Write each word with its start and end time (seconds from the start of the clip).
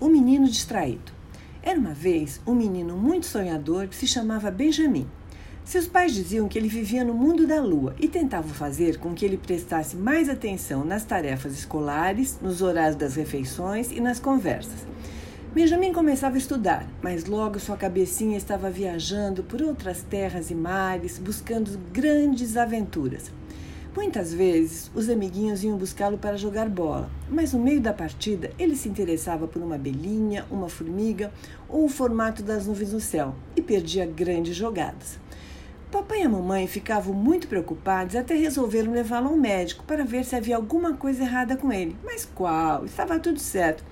O 0.00 0.08
menino 0.08 0.48
distraído. 0.48 1.12
Era 1.62 1.78
uma 1.78 1.94
vez 1.94 2.40
um 2.46 2.54
menino 2.54 2.96
muito 2.96 3.26
sonhador 3.26 3.88
que 3.88 3.96
se 3.96 4.06
chamava 4.06 4.50
Benjamin. 4.50 5.06
Seus 5.64 5.86
pais 5.86 6.12
diziam 6.12 6.46
que 6.46 6.58
ele 6.58 6.68
vivia 6.68 7.02
no 7.04 7.14
mundo 7.14 7.46
da 7.46 7.62
lua 7.62 7.94
e 7.98 8.06
tentavam 8.06 8.52
fazer 8.52 8.98
com 8.98 9.14
que 9.14 9.24
ele 9.24 9.38
prestasse 9.38 9.96
mais 9.96 10.28
atenção 10.28 10.84
nas 10.84 11.04
tarefas 11.04 11.54
escolares, 11.54 12.38
nos 12.42 12.60
horários 12.60 12.96
das 12.96 13.14
refeições 13.14 13.90
e 13.90 14.00
nas 14.00 14.20
conversas. 14.20 14.86
Benjamin 15.54 15.92
começava 15.92 16.34
a 16.34 16.38
estudar, 16.38 16.86
mas 17.00 17.26
logo 17.26 17.60
sua 17.60 17.76
cabecinha 17.76 18.36
estava 18.36 18.68
viajando 18.68 19.44
por 19.44 19.62
outras 19.62 20.02
terras 20.02 20.50
e 20.50 20.54
mares, 20.54 21.18
buscando 21.18 21.78
grandes 21.92 22.56
aventuras. 22.56 23.30
Muitas 23.94 24.34
vezes, 24.34 24.90
os 24.92 25.08
amiguinhos 25.08 25.62
iam 25.62 25.78
buscá-lo 25.78 26.18
para 26.18 26.36
jogar 26.36 26.68
bola, 26.68 27.08
mas 27.28 27.52
no 27.52 27.60
meio 27.60 27.80
da 27.80 27.92
partida 27.92 28.50
ele 28.58 28.74
se 28.74 28.88
interessava 28.88 29.46
por 29.46 29.62
uma 29.62 29.76
abelhinha, 29.76 30.44
uma 30.50 30.68
formiga 30.68 31.32
ou 31.68 31.84
o 31.84 31.88
formato 31.88 32.42
das 32.42 32.66
nuvens 32.66 32.92
no 32.92 32.98
céu 32.98 33.36
e 33.54 33.62
perdia 33.62 34.04
grandes 34.04 34.56
jogadas. 34.56 35.16
Papai 35.92 36.22
e 36.22 36.24
a 36.24 36.28
mamãe 36.28 36.66
ficavam 36.66 37.14
muito 37.14 37.46
preocupados 37.46 38.16
até 38.16 38.34
resolveram 38.34 38.92
levá-lo 38.92 39.28
ao 39.28 39.36
médico 39.36 39.84
para 39.84 40.04
ver 40.04 40.24
se 40.24 40.34
havia 40.34 40.56
alguma 40.56 40.94
coisa 40.94 41.22
errada 41.22 41.56
com 41.56 41.72
ele. 41.72 41.96
Mas 42.02 42.24
qual? 42.24 42.84
Estava 42.84 43.20
tudo 43.20 43.38
certo. 43.38 43.84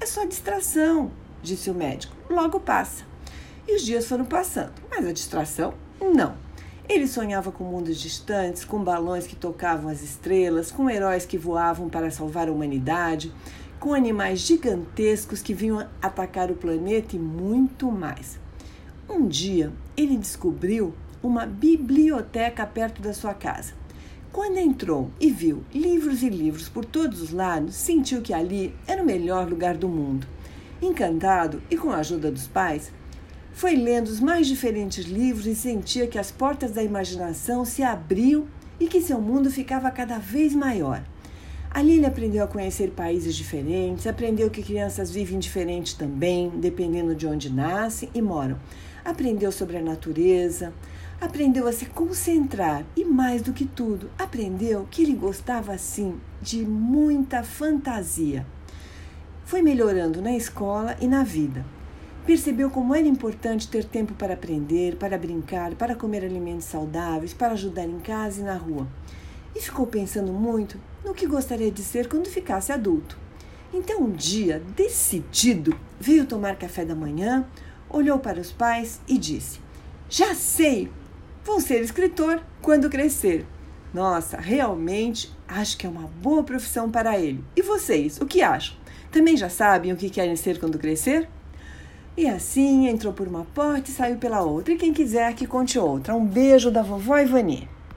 É 0.00 0.06
só 0.06 0.24
distração, 0.24 1.10
disse 1.42 1.68
o 1.68 1.74
médico. 1.74 2.14
Logo 2.30 2.60
passa. 2.60 3.02
E 3.66 3.74
os 3.74 3.82
dias 3.82 4.06
foram 4.06 4.24
passando, 4.24 4.72
mas 4.88 5.04
a 5.04 5.10
distração, 5.10 5.74
não. 6.00 6.47
Ele 6.88 7.06
sonhava 7.06 7.52
com 7.52 7.64
mundos 7.64 8.00
distantes, 8.00 8.64
com 8.64 8.82
balões 8.82 9.26
que 9.26 9.36
tocavam 9.36 9.90
as 9.90 10.02
estrelas, 10.02 10.70
com 10.70 10.88
heróis 10.88 11.26
que 11.26 11.36
voavam 11.36 11.90
para 11.90 12.10
salvar 12.10 12.48
a 12.48 12.52
humanidade, 12.52 13.30
com 13.78 13.92
animais 13.92 14.40
gigantescos 14.40 15.42
que 15.42 15.52
vinham 15.52 15.86
atacar 16.00 16.50
o 16.50 16.56
planeta 16.56 17.14
e 17.14 17.18
muito 17.18 17.92
mais. 17.92 18.40
Um 19.06 19.28
dia, 19.28 19.70
ele 19.96 20.16
descobriu 20.16 20.94
uma 21.22 21.44
biblioteca 21.44 22.64
perto 22.64 23.02
da 23.02 23.12
sua 23.12 23.34
casa. 23.34 23.74
Quando 24.32 24.56
entrou 24.56 25.10
e 25.20 25.30
viu 25.30 25.64
livros 25.74 26.22
e 26.22 26.30
livros 26.30 26.70
por 26.70 26.86
todos 26.86 27.20
os 27.20 27.32
lados, 27.32 27.74
sentiu 27.74 28.22
que 28.22 28.32
ali 28.32 28.74
era 28.86 29.02
o 29.02 29.06
melhor 29.06 29.46
lugar 29.46 29.76
do 29.76 29.88
mundo. 29.88 30.26
Encantado 30.80 31.62
e 31.70 31.76
com 31.76 31.90
a 31.90 31.96
ajuda 31.96 32.30
dos 32.30 32.46
pais, 32.46 32.90
foi 33.58 33.74
lendo 33.74 34.06
os 34.06 34.20
mais 34.20 34.46
diferentes 34.46 35.04
livros 35.04 35.44
e 35.44 35.52
sentia 35.52 36.06
que 36.06 36.16
as 36.16 36.30
portas 36.30 36.70
da 36.70 36.80
imaginação 36.80 37.64
se 37.64 37.82
abriam 37.82 38.46
e 38.78 38.86
que 38.86 39.00
seu 39.00 39.20
mundo 39.20 39.50
ficava 39.50 39.90
cada 39.90 40.16
vez 40.16 40.54
maior. 40.54 41.02
Ali 41.68 41.96
ele 41.96 42.06
aprendeu 42.06 42.44
a 42.44 42.46
conhecer 42.46 42.92
países 42.92 43.34
diferentes, 43.34 44.06
aprendeu 44.06 44.48
que 44.48 44.62
crianças 44.62 45.10
vivem 45.10 45.40
diferente 45.40 45.98
também, 45.98 46.50
dependendo 46.50 47.16
de 47.16 47.26
onde 47.26 47.52
nascem 47.52 48.08
e 48.14 48.22
moram. 48.22 48.60
Aprendeu 49.04 49.50
sobre 49.50 49.76
a 49.76 49.82
natureza, 49.82 50.72
aprendeu 51.20 51.66
a 51.66 51.72
se 51.72 51.86
concentrar 51.86 52.84
e, 52.94 53.04
mais 53.04 53.42
do 53.42 53.52
que 53.52 53.64
tudo, 53.64 54.08
aprendeu 54.16 54.86
que 54.88 55.02
ele 55.02 55.14
gostava, 55.14 55.76
sim, 55.76 56.14
de 56.40 56.58
muita 56.64 57.42
fantasia. 57.42 58.46
Foi 59.44 59.62
melhorando 59.62 60.22
na 60.22 60.36
escola 60.36 60.96
e 61.00 61.08
na 61.08 61.24
vida. 61.24 61.77
Percebeu 62.28 62.68
como 62.68 62.94
era 62.94 63.08
importante 63.08 63.68
ter 63.68 63.86
tempo 63.86 64.12
para 64.12 64.34
aprender, 64.34 64.96
para 64.96 65.16
brincar, 65.16 65.74
para 65.76 65.94
comer 65.94 66.22
alimentos 66.22 66.66
saudáveis, 66.66 67.32
para 67.32 67.54
ajudar 67.54 67.86
em 67.86 67.98
casa 68.00 68.42
e 68.42 68.44
na 68.44 68.54
rua. 68.54 68.86
E 69.56 69.60
ficou 69.62 69.86
pensando 69.86 70.30
muito 70.30 70.78
no 71.02 71.14
que 71.14 71.26
gostaria 71.26 71.70
de 71.70 71.82
ser 71.82 72.06
quando 72.06 72.28
ficasse 72.28 72.70
adulto. 72.70 73.18
Então, 73.72 74.02
um 74.02 74.10
dia, 74.10 74.62
decidido, 74.76 75.74
veio 75.98 76.26
tomar 76.26 76.56
café 76.56 76.84
da 76.84 76.94
manhã, 76.94 77.48
olhou 77.88 78.18
para 78.18 78.42
os 78.42 78.52
pais 78.52 79.00
e 79.08 79.16
disse: 79.16 79.58
Já 80.10 80.34
sei! 80.34 80.92
Vou 81.42 81.62
ser 81.62 81.80
escritor 81.80 82.42
quando 82.60 82.90
crescer. 82.90 83.46
Nossa, 83.94 84.36
realmente 84.36 85.34
acho 85.48 85.78
que 85.78 85.86
é 85.86 85.88
uma 85.88 86.06
boa 86.20 86.44
profissão 86.44 86.90
para 86.90 87.18
ele. 87.18 87.42
E 87.56 87.62
vocês, 87.62 88.20
o 88.20 88.26
que 88.26 88.42
acham? 88.42 88.76
Também 89.10 89.34
já 89.34 89.48
sabem 89.48 89.94
o 89.94 89.96
que 89.96 90.10
querem 90.10 90.36
ser 90.36 90.60
quando 90.60 90.78
crescer? 90.78 91.26
E 92.18 92.26
assim 92.26 92.88
entrou 92.88 93.12
por 93.12 93.28
uma 93.28 93.46
porta 93.54 93.90
e 93.90 93.94
saiu 93.94 94.16
pela 94.16 94.42
outra. 94.42 94.74
E 94.74 94.76
quem 94.76 94.92
quiser 94.92 95.32
que 95.34 95.46
conte 95.46 95.78
outra. 95.78 96.16
Um 96.16 96.26
beijo 96.26 96.68
da 96.68 96.82
vovó 96.82 97.16
Ivani. 97.16 97.68